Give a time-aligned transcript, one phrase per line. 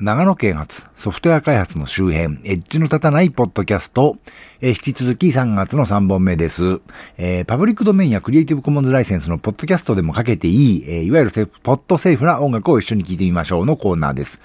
[0.00, 4.18] 長野啓発ソフトウェア開発の周辺、エッジの立たないポッドキャスト、
[4.60, 6.80] えー、引き続き3月の3本目です。
[7.16, 14.38] えー、パブリックドメインやクリエイティブコモンズライセンスのポッドキャストでもかけていい、えー、いわゆるポッドセーフな音楽を一緒に聴いてみましょうのコーナーです。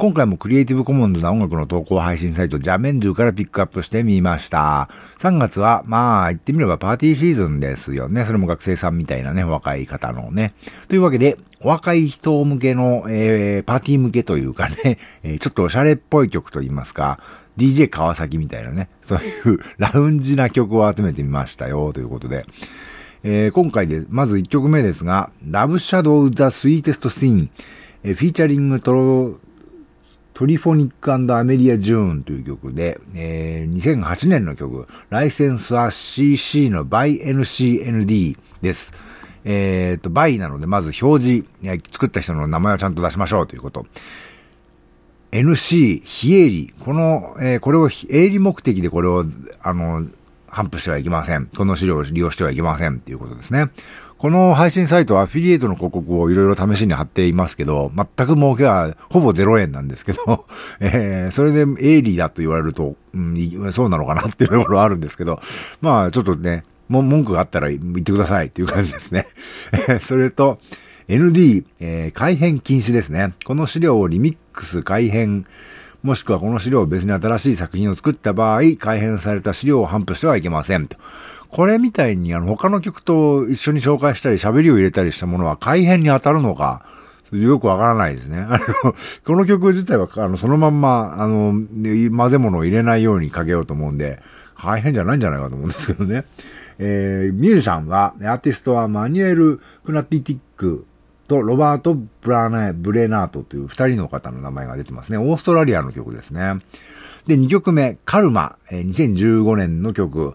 [0.00, 4.88] 今回もクリエイティブコモンズな音楽の投稿配信サイトジャメンドゥからピックアップしてみました。
[5.18, 8.24] 3月は、まあ、言ってみればパーティーシーズンですよね。
[8.24, 10.54] それも学生さんみたいなね、若い方のね。
[10.88, 17.20] というわけで、若い人向けの、えー、パーティー向けというかね、 えー、ちょっとおしゃれっぽい曲と言いますか、
[17.58, 22.46] DJ 川崎みたいなね、そういう ラウンジな曲を集めてみましたよ、ということで。
[23.22, 27.50] えー、今回で、まず1曲目ですが、Love Shadow the Sweetest Scene、
[28.02, 29.38] えー、フィーチャリングトロ、
[30.34, 38.92] トリフォニックアメリア・ジューンという曲で、えー、2008年の曲、ライセンスは CC の BY-NC-ND です。
[39.44, 41.46] えっ、ー、と、by なので、まず表示、
[41.92, 43.86] 作った人の名前をちゃんと出しましょうということ。
[45.32, 46.74] NC、非営利。
[46.80, 49.24] この、えー、これを営利目的でこれを、
[49.62, 50.06] あの、
[50.48, 51.46] 頒布してはいけません。
[51.46, 53.70] この資料を利用してはいけませんっていうことですね。
[54.20, 60.44] この配信サイトはアフィリエイトの広告をいろいろ試しに貼っていますけど、全く儲けはほぼ0円なんですけど、
[60.78, 65.40] えー、それで営利だと言われると、うん、そうなのかなっていうところはあるんですけど、
[65.80, 69.26] まあちょっとね、も文句があったら言ってくださいっていう感じですね。
[70.04, 70.58] それと、
[71.08, 73.32] ND、えー、改変禁止ですね。
[73.46, 75.46] この資料をリミックス改変、
[76.02, 80.98] もしくはこの資料を別に新しい作品を作った場合、改変された資料を頒布してはいけませんと。
[81.50, 86.84] これみたいにあの他の曲と一緒に紹介したり喋りを入れたりしたものは改変に当たるのか、
[87.32, 88.38] よくわからないですね。
[88.48, 94.20] あの、この曲自体はあのそのまんま、あの、混ぜ物を入れないようにかけようと思うんで、
[94.56, 96.24] 改変じゃないんじゃないかと思うんですけどね。
[96.78, 100.86] えー、ミュージシャンは、アーティストはマニュエル・クナピティック
[101.28, 105.18] とロバート・ブラナブレナートという二人の方の名前が出てますね。
[105.18, 106.60] オーストラリアの曲ですね。
[107.26, 110.34] で、2曲目、カルマ、えー、2015年の曲。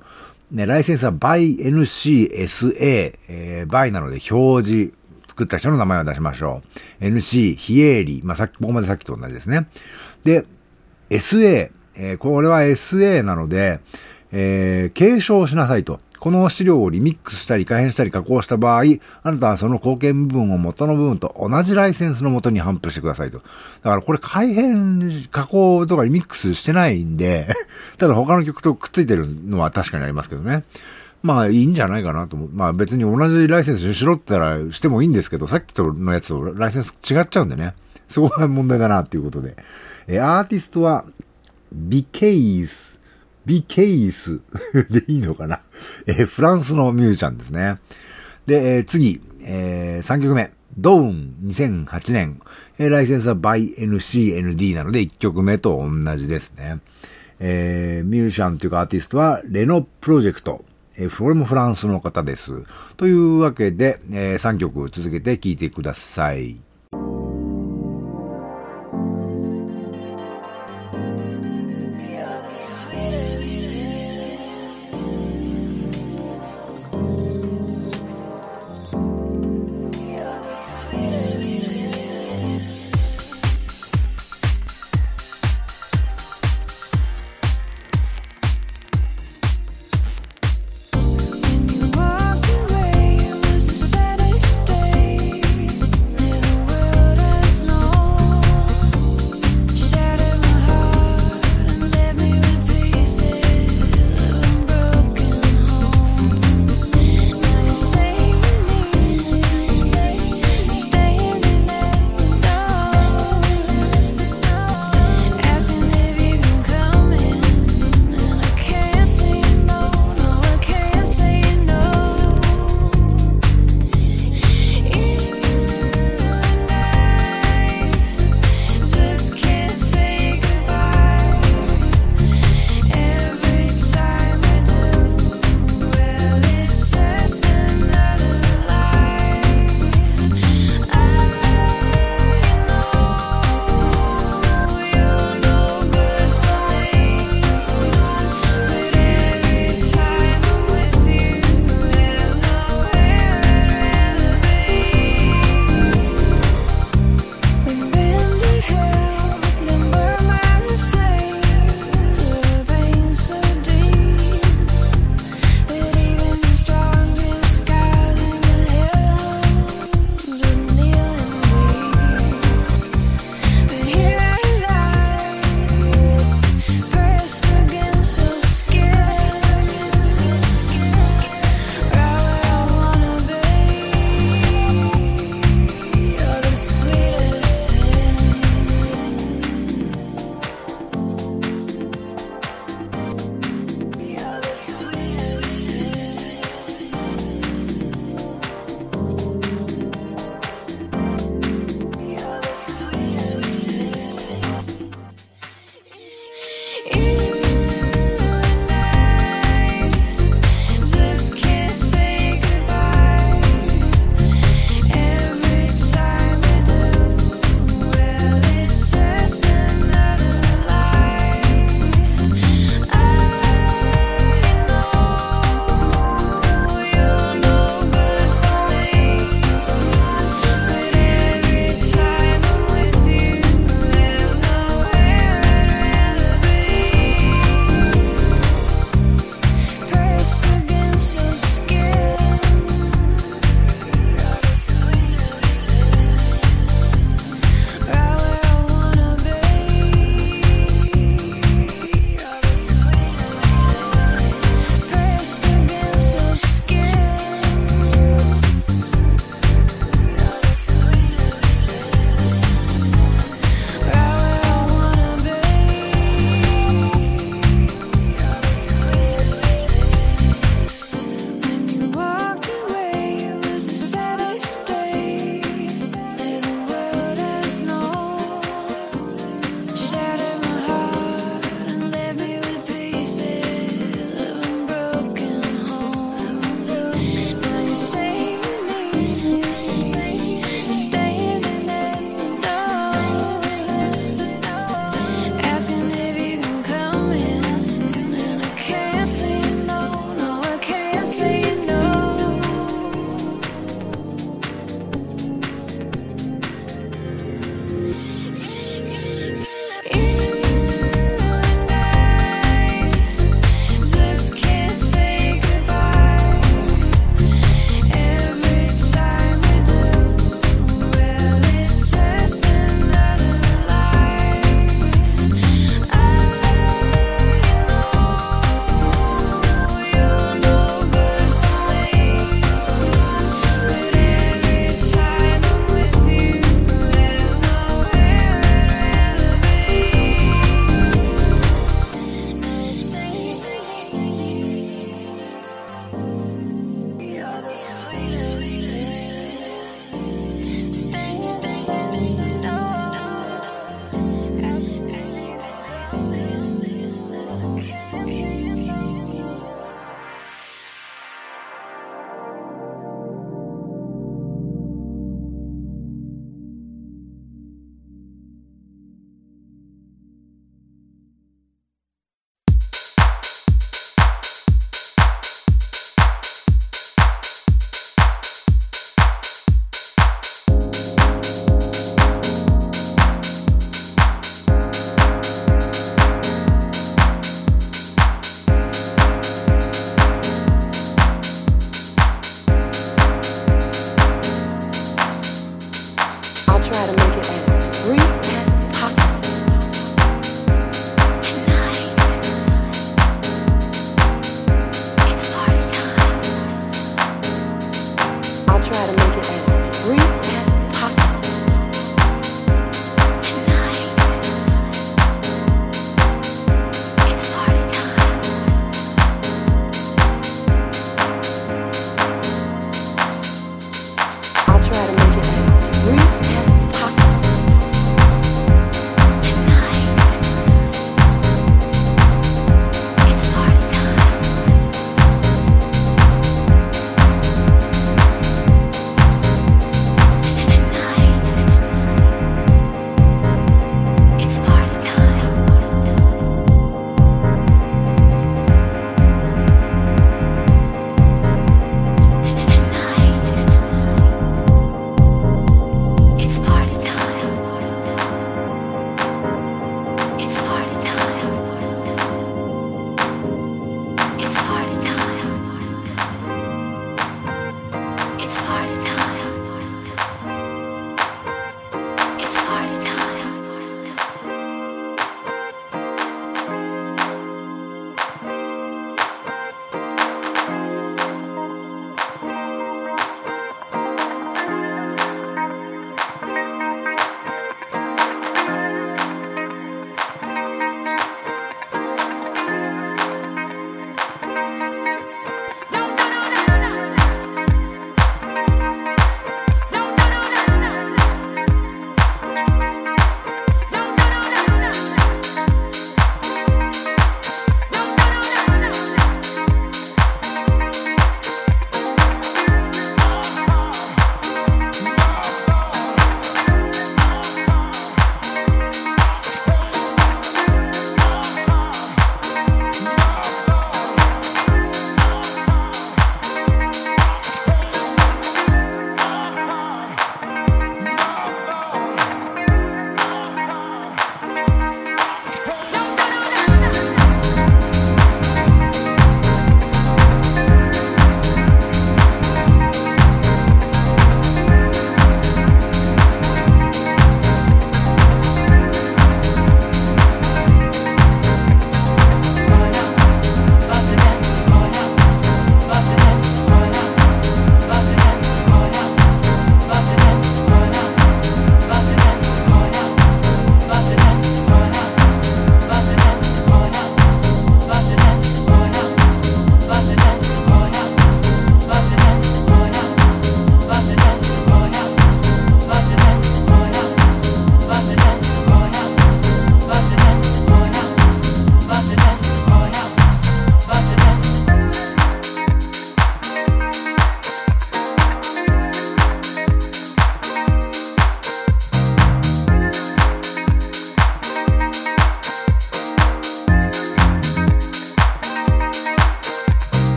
[0.55, 4.93] ね、ライセンスは by NCSA、えー、by なので表示、
[5.27, 6.61] 作った人の名前を出しましょ
[7.01, 7.05] う。
[7.05, 9.67] NC、非営利、まあ、さっき、ここまでさっきと同じですね。
[10.23, 10.45] で、
[11.09, 13.81] SA、えー、これは SA なので、
[14.31, 15.99] えー、継承しなさいと。
[16.25, 18.81] この資料をリミックスしたり改変したり加工した場合、
[19.21, 23.37] あなたはその貢献部分を元の部分と同じライセンスの元に頒布してくださいと。
[23.37, 23.43] だ
[23.91, 27.53] からこれ改変、加工とかリミックスしてないんで
[27.99, 30.63] ただ他の曲とくっついてるのは確かにありますけどね。
[31.21, 32.49] まあいいんじゃないかなと思う。
[32.51, 37.75] まあ別に同じライセンスしろって言ったらしてもいいんですけど、さっきとのやつとライセンス違っちゃうんでね。
[38.09, 39.55] そこが問題だなっていうことで。
[40.07, 41.05] えアーティストは、
[41.71, 42.94] ビケイス
[43.45, 44.39] ビケイス
[44.89, 45.59] でいいのかな？
[46.07, 47.77] えー、フランスのミュージシャンですね。
[48.45, 50.51] で、えー、次、えー、3曲目。
[50.77, 52.39] ドーン2008年。
[52.77, 56.79] えー、ライセンスは by NCND なので1曲目と同じですね。
[57.39, 60.65] えー、ミュージシャンというかアーティストはレノプロジェクト。
[60.97, 62.51] えー、これもフランスの方です。
[62.97, 66.57] というわけで、えー、3曲続けて聴いてください。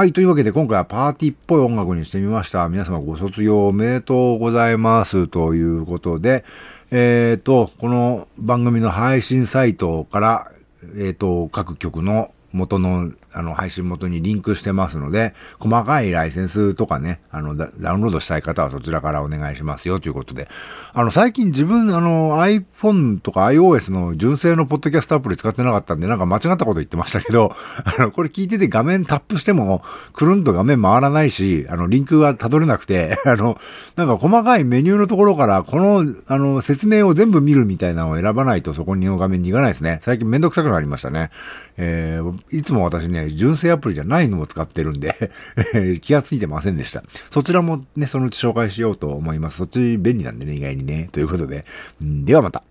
[0.00, 0.14] はい。
[0.14, 2.66] というわけで今回はパーティーっぽい音楽にしてみました。
[2.70, 6.42] 皆様ご卒業おめでとうございますということで、
[6.90, 20.48] えっ、ー、と、この番組の配信サイトから、えっ、ー、と、各曲の元のあの、配信元にリンクしてますので、細かいライセンスとかね、あの、ダウンロードしたい方はそちらからお願いしますよということで、
[20.92, 33.58] あの、最近自分、あの、iPhone とか iOS の純正のポッドキャストアプリ使ってなかったんで、なんか間違ったこと言ってましたけど、 あの、これ聞いてて画面タップしても、くるんと画面回らないし、あの、リンクが辿れなくて、 あの、
[33.96, 40.00] なんか細かいメニューのところから、この、あの、説明を全部見るみたいなのを選ばないとそこにの画面に行かないですね。
[40.02, 41.30] 最近めんどくさくなりましたね。
[41.76, 45.30] えー、いつも私ね、純正アプリじゃないのを使ってるんで
[46.00, 47.02] 気がついてませんでした。
[47.30, 49.58] そちらもね、そのうち紹介しようと思います。
[49.58, 51.08] そっち便利なんでね、意外にね。
[51.12, 51.64] ということで、
[52.00, 52.62] ではまた。